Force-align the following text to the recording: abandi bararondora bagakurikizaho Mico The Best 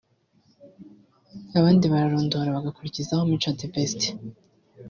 abandi 1.59 1.85
bararondora 1.93 2.55
bagakurikizaho 2.55 3.21
Mico 3.29 3.51
The 3.59 3.67
Best 3.73 4.01